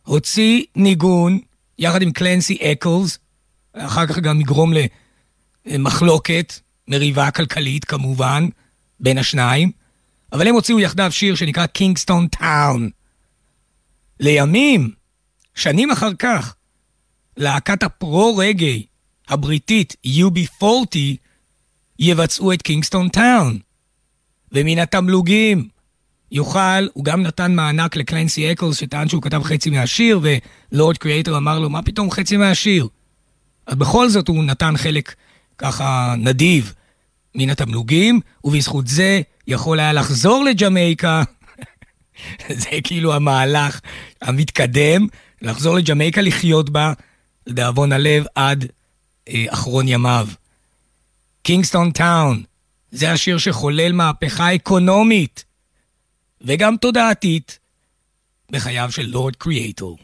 הוציא 0.07 0.63
ניגון 0.75 1.39
יחד 1.79 2.01
עם 2.01 2.11
קלנסי 2.11 2.57
אקלס, 2.61 3.17
אחר 3.73 4.07
כך 4.07 4.19
גם 4.19 4.41
יגרום 4.41 4.73
למחלוקת, 5.65 6.53
מריבה 6.87 7.31
כלכלית 7.31 7.85
כמובן, 7.85 8.47
בין 8.99 9.17
השניים, 9.17 9.71
אבל 10.33 10.47
הם 10.47 10.55
הוציאו 10.55 10.79
יחדיו 10.79 11.11
שיר 11.11 11.35
שנקרא 11.35 11.65
Kingston 11.65 12.27
Town. 12.27 12.89
לימים, 14.19 14.91
שנים 15.55 15.91
אחר 15.91 16.13
כך, 16.13 16.55
להקת 17.37 17.83
הפרו-רגאיי 17.83 18.85
הבריטית 19.27 19.95
UB40 20.05 20.97
יבצעו 21.99 22.53
את 22.53 22.61
Kingston 22.61 23.09
Town. 23.09 23.59
ומן 24.51 24.79
התמלוגים 24.79 25.67
יוכל, 26.31 26.87
הוא 26.93 27.05
גם 27.05 27.21
נתן 27.21 27.55
מענק 27.55 27.95
לקלנסי 27.95 28.51
אקלס 28.51 28.77
שטען 28.77 29.09
שהוא 29.09 29.21
כתב 29.21 29.41
חצי 29.43 29.69
מהשיר, 29.69 30.19
ולורד 30.71 30.97
קריאטור 30.97 31.37
אמר 31.37 31.59
לו, 31.59 31.69
מה 31.69 31.81
פתאום 31.81 32.11
חצי 32.11 32.37
מהשיר? 32.37 32.87
אז 33.67 33.75
בכל 33.75 34.09
זאת 34.09 34.27
הוא 34.27 34.43
נתן 34.43 34.77
חלק 34.77 35.15
ככה 35.57 36.15
נדיב 36.17 36.73
מן 37.35 37.49
התמלוגים, 37.49 38.19
ובזכות 38.43 38.87
זה 38.87 39.21
יכול 39.47 39.79
היה 39.79 39.93
לחזור 39.93 40.43
לג'מייקה, 40.43 41.23
זה 42.61 42.69
כאילו 42.83 43.13
המהלך 43.13 43.79
המתקדם, 44.21 45.07
לחזור 45.41 45.75
לג'מייקה 45.75 46.21
לחיות 46.21 46.69
בה, 46.69 46.93
לדאבון 47.47 47.91
הלב, 47.91 48.25
עד 48.35 48.65
אה, 49.29 49.45
אחרון 49.49 49.87
ימיו. 49.87 50.27
קינגסטון 51.41 51.91
טאון, 51.91 52.43
זה 52.91 53.11
השיר 53.11 53.37
שחולל 53.37 53.91
מהפכה 53.91 54.55
אקונומית 54.55 55.45
וגם 56.41 56.77
תודעתית 56.77 57.59
בחייו 58.51 58.91
של 58.91 59.05
לורד 59.05 59.35
קריאטור. 59.35 59.97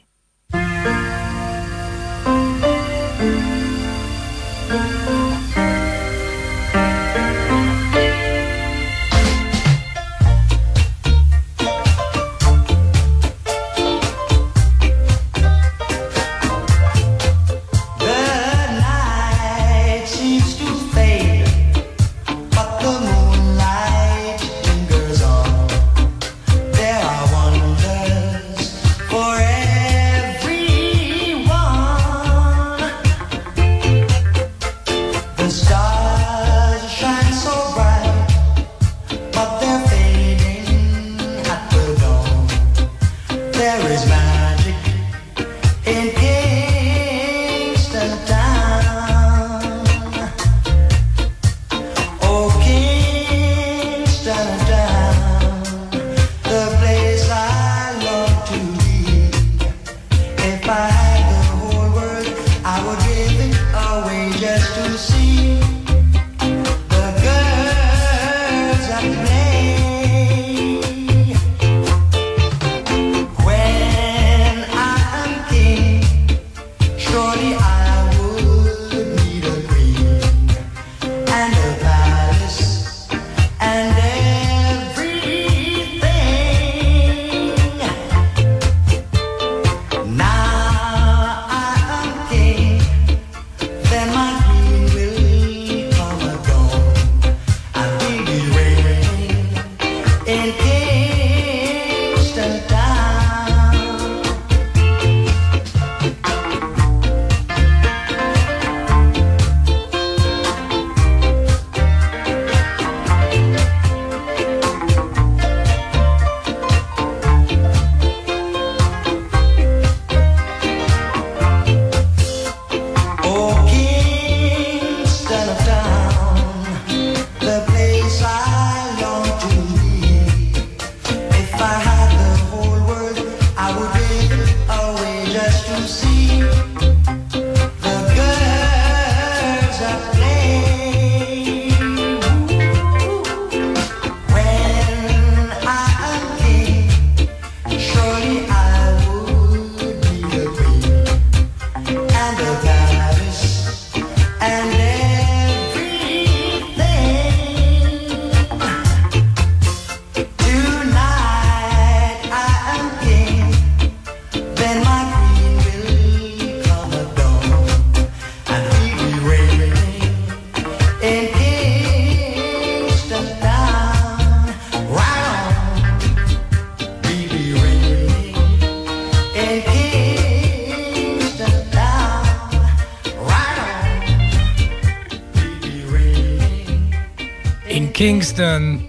קינגסטון, 188.03 188.89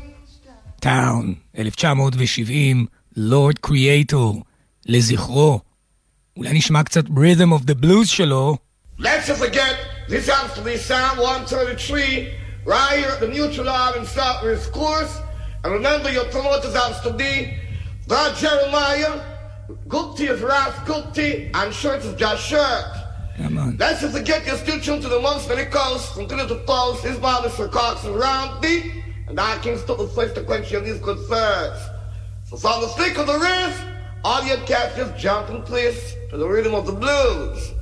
טאון, 0.80 1.34
1970, 1.57 2.86
לורד 3.15 3.59
קריאטור, 3.59 4.43
לזכרו. 4.86 5.59
אולי 6.38 6.53
נשמע 6.53 6.84
קצת 6.84 7.05
rhythm 7.05 7.51
of 7.59 7.63
the 7.65 7.84
blues 7.84 8.05
שלו. 8.05 8.57
Let's 8.99 9.28
just 9.28 9.39
forget, 9.39 9.76
this 10.09 10.28
has 10.28 10.53
to 10.55 10.61
be 10.61 10.76
Psalm 10.78 11.17
133, 11.17 12.34
right 12.65 12.99
here 12.99 13.09
at 13.09 13.20
the 13.20 13.28
neutral 13.28 13.70
arm 13.70 13.93
and 13.97 14.07
start 14.07 14.43
with 14.43 14.57
this 14.57 14.67
course. 14.67 15.13
And 15.63 15.74
remember 15.74 16.09
your 16.11 16.26
promoters 16.26 16.76
has 16.76 16.99
to 17.01 17.11
be 17.13 17.34
God 18.07 18.36
Jeremiah, 18.38 19.13
Gupti 19.88 20.28
is 20.34 20.41
Ras 20.41 20.74
Gupti, 20.89 21.51
and 21.53 21.74
Shirt 21.74 22.03
is 22.03 22.13
Josh 22.15 22.43
Shirt. 22.49 22.86
Come 23.38 23.57
on. 23.57 23.78
Let's 23.78 24.01
just 24.01 24.17
forget 24.17 24.45
you're 24.45 24.57
still 24.57 24.80
tuned 24.82 25.01
to 25.03 25.09
the 25.09 25.22
months 25.22 25.47
when 25.47 25.59
it 25.59 25.72
comes 25.72 26.05
from 26.07 26.28
Clear 26.28 26.45
to 26.45 26.55
Falls, 26.65 27.01
his 27.01 27.17
mom 27.20 27.45
is 27.45 27.55
for 27.55 27.70
Cox 27.70 28.03
and 28.03 28.15
Round 28.15 28.61
Deep. 28.61 28.84
And 29.27 29.41
I 29.41 29.59
the 29.95 30.07
flesh 30.09 30.33
to 30.35 30.43
quench 30.43 30.70
your 30.70 30.83
these 30.83 30.99
thirsts. 31.29 31.89
So 32.45 32.57
from 32.57 32.83
the 32.83 32.89
stick 32.89 33.18
of 33.18 33.27
the 33.27 33.39
wrist, 33.39 33.83
all 34.22 34.45
your 34.45 34.59
cats 34.59 34.97
just 34.97 35.16
jump 35.16 35.51
in 35.51 35.62
place 35.62 36.14
to 36.31 36.37
the 36.37 36.47
rhythm 36.47 36.75
of 36.75 36.87
the 36.87 36.93
blues. 36.93 37.72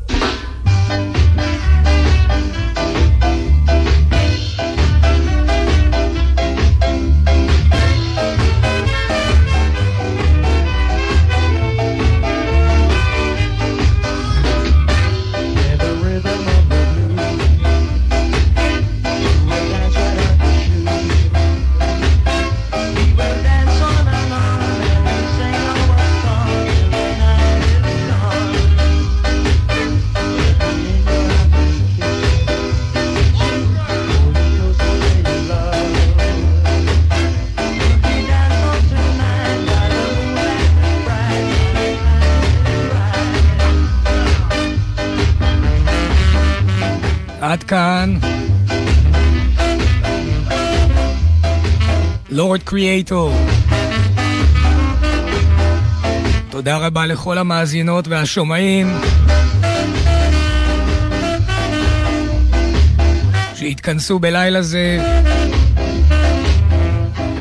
עד 47.53 47.63
כאן. 47.63 48.19
לורד 52.31 52.63
קריאטור. 52.63 53.35
תודה 56.51 56.77
רבה 56.77 57.07
לכל 57.07 57.39
המאזינות 57.39 58.09
והשומעים 58.09 58.87
שהתכנסו 63.55 64.19
בלילה 64.19 64.63
זה 64.63 64.99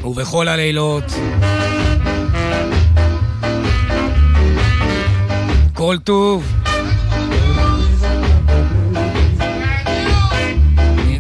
ובכל 0.03 0.47
הלילות. 0.47 1.14
כל 5.74 5.97
טוב. 6.03 6.61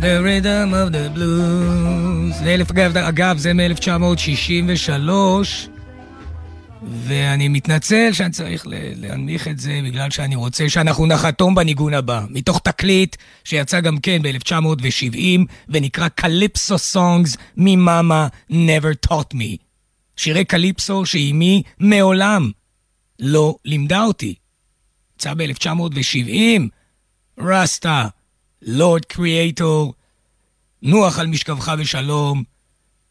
The 0.01 0.19
rhythm 0.23 0.73
of 0.73 0.91
the 0.91 1.15
blues. 1.15 2.35
זה 2.43 2.53
אלף, 2.53 2.71
אגב, 2.71 2.97
אגב, 2.97 3.37
זה 3.37 3.53
מ-1963, 3.53 5.09
ואני 6.83 7.47
מתנצל 7.47 8.09
שאני 8.13 8.31
צריך 8.31 8.63
להנמיך 8.95 9.47
את 9.47 9.59
זה 9.59 9.79
בגלל 9.85 10.09
שאני 10.09 10.35
רוצה 10.35 10.69
שאנחנו 10.69 11.05
נחתום 11.05 11.55
בניגון 11.55 11.93
הבא, 11.93 12.25
מתוך 12.29 12.59
תקליט 12.63 13.15
שיצא 13.43 13.79
גם 13.79 13.97
כן 13.97 14.21
ב-1970, 14.21 15.17
ונקרא 15.69 16.07
קליפסו 16.07 16.77
סונגס 16.77 17.37
ממאמה 17.57 18.27
never 18.51 19.07
taught 19.07 19.33
me. 19.33 19.57
שירי 20.15 20.45
קליפסו 20.45 21.05
שאימי 21.05 21.63
מעולם 21.79 22.51
לא 23.19 23.55
לימדה 23.65 24.03
אותי. 24.03 24.35
יצא 25.15 25.33
ב-1970, 25.33 26.61
רסטה. 27.39 28.07
לורד 28.61 29.05
קריאטור, 29.05 29.93
נוח 30.81 31.19
על 31.19 31.27
משכבך 31.27 31.69
בשלום, 31.79 32.43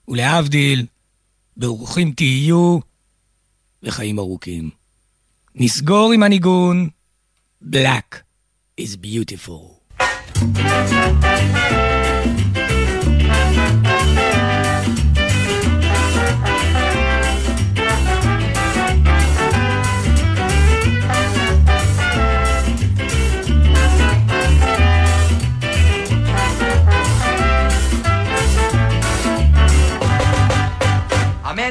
ולהבדיל, 0.09 0.87
ברוכים 1.57 2.13
תהיו 2.13 2.79
וחיים 3.83 4.19
ארוכים. 4.19 4.71
נסגור 5.55 6.13
עם 6.13 6.23
הניגון, 6.23 6.89
Black 7.63 8.17
is 8.81 8.97
beautiful. 8.97 9.81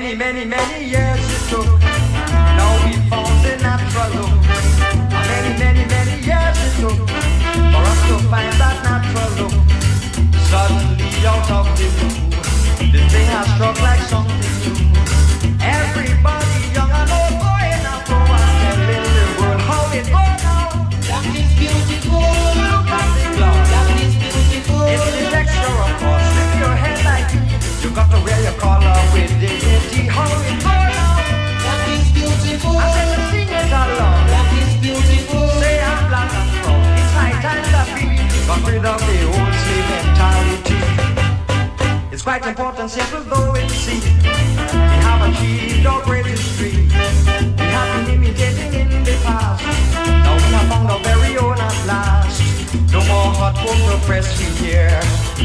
Many, 0.09 0.17
many, 0.17 0.45
many 0.45 0.85
years 0.89 1.19
it 1.19 1.49
took. 1.51 1.67
Now 2.57 2.83
we 2.83 2.93
found 3.11 3.45
the 3.45 3.57
natural 3.61 4.09
look. 4.17 4.41
Many, 5.29 5.59
many, 5.59 5.85
many 5.85 6.25
years 6.25 6.57
it 6.65 6.81
took 6.81 6.97
for 6.97 7.83
us 7.91 8.01
to 8.09 8.17
find 8.27 8.51
that 8.57 8.77
natural 8.81 9.29
look. 9.37 9.53
Suddenly 10.49 11.27
out 11.27 11.51
of 11.51 11.67
the 11.77 11.87
blue, 11.99 12.91
this 12.91 13.11
thing 13.11 13.27
has 13.27 13.53
struck 13.53 13.79
like 13.83 14.01
something 14.09 14.48
once 42.89 43.13
ever 43.13 43.23
though 43.29 43.53
it 43.53 43.69
seemed 43.69 44.03
we 44.03 44.95
have 45.05 45.21
achieved 45.29 45.85
our 45.85 46.01
greatest 46.03 46.57
dream. 46.57 46.87
We 46.87 47.65
have 47.75 48.07
been 48.07 48.15
imitating 48.15 48.73
in 48.81 49.03
the 49.03 49.15
past. 49.23 49.63
Now 49.93 50.35
we 50.35 50.49
have 50.57 50.67
found 50.69 50.89
our 50.89 50.99
very 51.03 51.37
own 51.37 51.59
at 51.59 51.85
last. 51.85 52.41
No 52.91 52.99
more 53.05 53.29
hot 53.37 53.55
folk 53.61 53.77
to 53.77 54.05
press 54.07 54.27
we 54.39 54.45
hear. 54.65 54.89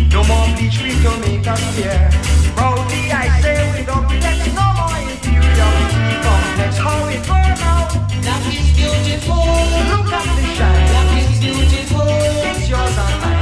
No 0.09 0.25
more 0.25 0.47
bleach 0.57 0.81
we 0.81 0.93
to 1.05 1.13
make 1.21 1.47
us 1.47 1.61
fear. 1.77 2.09
Proudly 2.57 3.13
I 3.13 3.29
say 3.43 3.61
we 3.77 3.85
don't 3.85 4.09
let 4.25 4.41
no 4.57 4.67
more 4.81 4.97
inferiority 5.05 6.17
complex. 6.25 6.73
How 6.79 7.09
it 7.13 7.23
burn 7.29 7.61
out. 7.73 7.93
That 8.25 8.43
is 8.49 8.73
beautiful. 8.73 9.45
Look 9.93 10.09
at 10.17 10.29
the 10.37 10.45
shine. 10.57 10.87
That 10.97 11.09
is 11.21 11.33
beautiful. 11.45 12.09
It's 12.49 12.69
yours 12.71 12.97
and 13.05 13.21
mine 13.21 13.34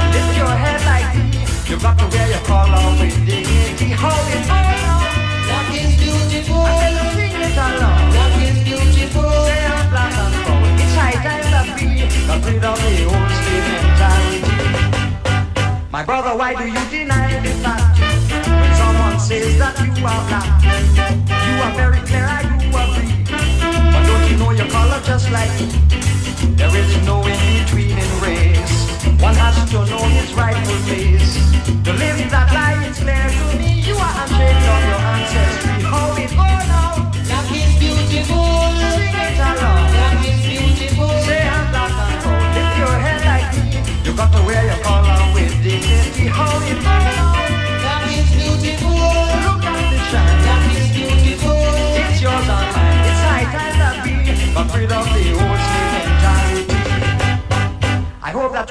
me. 1.63 1.69
You 1.69 1.79
got 1.79 1.97
to 1.97 2.05
wear 2.07 2.29
your 2.29 2.39
collar 2.45 2.99
with 2.99 3.15
dignity. 3.25 3.89
How 3.95 4.09
it 4.29 4.43
go 4.47 4.53
now? 4.53 4.99
That 5.47 5.65
is 5.73 5.95
beautiful. 5.97 6.61
I 6.61 6.91
sing 7.15 7.41
it 7.41 7.57
along. 7.57 8.13
Is 8.43 8.59
beautiful. 8.63 9.31
Say 9.47 9.65
I'm 9.65 9.89
black 9.89 10.13
and 10.13 10.33
brown. 10.43 10.63
It's 10.79 10.95
high 10.95 11.17
time 11.23 11.47
that 11.51 11.67
we 11.79 11.85
got 12.27 12.39
rid 12.45 12.63
of 12.63 12.77
the 12.77 13.05
old 13.05 13.31
slave 13.39 13.67
mentality. 13.71 14.53
My 15.91 16.03
brother, 16.03 16.35
why 16.37 16.53
do 16.55 16.65
you 16.65 16.83
deny 16.89 17.39
the 17.39 17.53
fact? 17.63 17.99
When 17.99 18.73
someone 18.75 19.19
says 19.19 19.57
that 19.59 19.77
you 19.79 19.93
are 20.05 20.23
black, 20.27 20.47
you 21.29 21.53
are 21.63 21.73
very 21.77 22.01
clear, 22.07 22.25
I 22.25 22.41
do 22.43 22.67
agree. 22.73 23.13
But 23.93 24.03
don't 24.07 24.25
you 24.29 24.37
know 24.37 24.51
your 24.51 24.67
color 24.69 24.99
just 25.05 25.29
like 25.31 25.53
me? 25.61 25.67
There 26.57 26.75
is 26.75 26.91
no 27.05 27.21
in 27.21 27.39
between 27.63 27.97
in 27.97 28.21
race. 28.21 28.62
One 29.23 29.35
has 29.35 29.55
to 29.71 29.85
know 29.85 30.03
his 30.09 30.33
rightful 30.33 30.75
place. 30.83 31.35
To 31.85 31.93
live 31.93 32.29
that 32.29 32.51
life 32.51 32.91
is 32.91 32.99
clear 32.99 33.29
to 33.31 33.57
me. 33.57 33.79
You 33.79 33.95
are 33.95 34.15
unshaped 34.21 34.67
of 34.73 34.81
your 34.89 35.01
ancestry. 35.15 35.79
How 35.91 36.11
it 36.17 36.31
go 36.31 36.43
now? 36.43 37.09
That 37.31 37.47
is 37.55 37.71
beautiful. 37.79 38.43
Sing 38.91 39.15
it 39.15 39.39
along. 39.39 39.82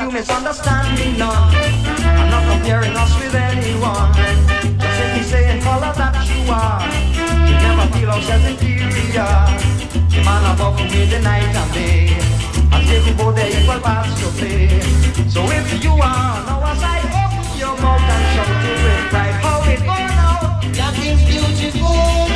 I 0.02 0.06
you 0.06 0.12
misunderstand 0.14 0.98
me 0.98 1.16
none. 1.16 1.54
I'm 2.02 2.28
not 2.28 2.42
comparing 2.50 2.90
us 2.96 3.14
with 3.22 3.36
anyone. 3.36 4.10
Just 4.82 4.98
simply 4.98 5.22
saying 5.22 5.62
color 5.62 5.94
that 5.94 6.18
you 6.26 6.42
are. 6.50 6.82
You 7.46 7.54
never 7.62 7.86
feel 7.94 8.10
ourselves 8.10 8.44
inferior. 8.50 9.30
The 10.10 10.20
man 10.26 10.42
above 10.50 10.74
who 10.80 10.90
made 10.90 11.06
the 11.06 11.20
night 11.20 11.54
and 11.54 11.72
day. 11.72 12.18
And 12.74 12.82
take 12.90 13.06
we 13.06 13.14
both 13.14 13.36
their 13.36 13.46
equal 13.46 13.78
parts 13.78 14.18
to 14.18 14.26
play. 14.42 14.82
So 15.30 15.46
if 15.46 15.70
you 15.84 15.92
are 15.94 16.34
on 16.34 16.50
our 16.50 16.74
side, 16.82 17.06
open 17.06 17.46
your 17.54 17.78
mouth 17.78 18.02
and 18.02 18.24
shout 18.34 18.58
it 18.58 18.82
with. 18.82 19.06
How 19.38 19.62
it 19.70 19.80
go 19.86 19.94
now? 19.94 20.58
That 20.82 20.98
is 20.98 21.22
beautiful. 21.30 22.31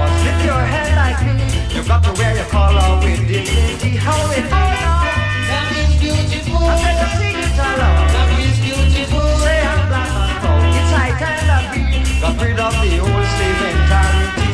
us. 0.00 0.24
Lift 0.24 0.44
your 0.44 0.62
head 0.72 0.90
like 0.96 1.20
me. 1.26 1.34
You've 1.74 1.88
got 1.88 2.02
to 2.04 2.12
wear 2.12 2.34
your 2.36 2.46
collar 2.46 2.98
with 3.02 3.26
dignity. 3.28 3.96
How 3.96 4.30
it 4.30 4.44
go 4.44 4.56
now? 4.56 5.04
That 5.50 5.68
is 5.76 5.92
beautiful. 6.00 6.64
I 6.64 6.76
said 6.82 6.96
to 7.00 7.06
sing 7.18 7.36
it 7.36 7.58
along. 7.58 8.06
That 8.14 8.28
is 8.40 8.56
beautiful. 8.60 9.26
Say 9.44 9.60
I'm 9.60 9.88
black 9.88 10.10
and 10.22 10.34
proud. 10.40 10.76
It's 10.78 10.92
high 10.96 11.14
time 11.20 11.44
that 11.50 11.64
we 11.72 11.80
got 12.20 12.34
rid 12.42 12.58
of 12.58 12.74
the 12.82 12.92
old 13.00 13.26
slave 13.34 13.58
mentality. 13.62 14.50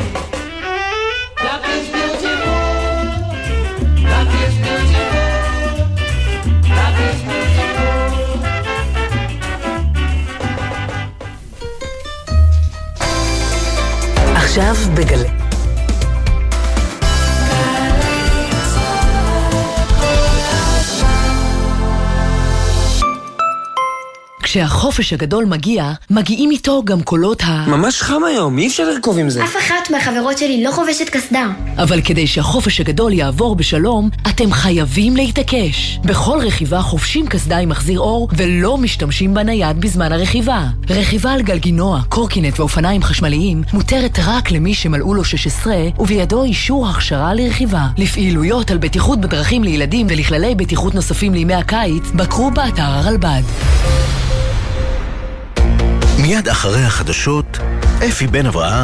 That 1.44 1.62
is 1.74 1.84
beautiful. 1.94 2.62
That 4.11 4.28
is 4.42 4.55
beautiful. 4.64 5.26
That 6.76 6.94
is 7.09 7.18
beautiful. 7.22 7.62
עכשיו 14.42 14.76
בגלי. 14.96 15.36
כשהחופש 24.47 25.13
הגדול 25.13 25.45
מגיע, 25.45 25.91
מגיעים 26.09 26.51
איתו 26.51 26.83
גם 26.85 27.01
קולות 27.01 27.43
ה... 27.43 27.65
ממש 27.67 28.01
חם 28.01 28.23
היום, 28.23 28.57
אי 28.57 28.67
אפשר 28.67 28.89
לרכוב 28.89 29.17
עם 29.17 29.29
זה. 29.29 29.43
אף 29.43 29.57
אחת 29.57 29.91
מהחברות 29.91 30.37
שלי 30.37 30.63
לא 30.63 30.71
חובשת 30.71 31.09
קסדה. 31.09 31.47
אבל 31.77 32.01
כדי 32.01 32.27
שהחופש 32.27 32.79
הגדול 32.79 33.13
יעבור 33.13 33.55
בשלום, 33.55 34.09
אתם 34.29 34.51
חייבים 34.51 35.15
להתעקש. 35.15 35.99
בכל 36.05 36.39
רכיבה 36.45 36.81
חובשים 36.81 37.27
קסדה 37.27 37.57
עם 37.57 37.69
מחזיר 37.69 37.99
אור 37.99 38.27
ולא 38.37 38.77
משתמשים 38.77 39.33
בנייד 39.33 39.81
בזמן 39.81 40.11
הרכיבה. 40.11 40.67
רכיבה 40.89 41.31
על 41.31 41.41
גלגינוע, 41.41 42.01
קורקינט 42.09 42.59
ואופניים 42.59 43.03
חשמליים 43.03 43.63
מותרת 43.73 44.19
רק 44.25 44.51
למי 44.51 44.73
שמלאו 44.73 45.13
לו 45.13 45.23
16 45.23 45.75
ובידו 45.99 46.43
אישור 46.43 46.89
הכשרה 46.89 47.33
לרכיבה. 47.33 47.87
לפעילויות 47.97 48.71
על 48.71 48.77
בטיחות 48.77 49.21
בדרכים 49.21 49.63
לילדים 49.63 50.07
ולכללי 50.09 50.55
בטיחות 50.55 50.95
נוספים 50.95 51.33
לימי 51.33 51.53
הקיץ, 51.53 52.03
בקרו 52.15 52.51
באתר 52.51 52.83
הרלב"ד. 52.83 53.43
מיד 56.28 56.49
אחרי 56.49 56.84
החדשות, 56.84 57.57
אפי 58.07 58.28
בן 58.28 58.45
אברהם 58.45 58.78